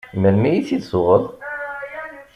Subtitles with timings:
[0.21, 1.23] Melmi i t-id-tuɣeḍ?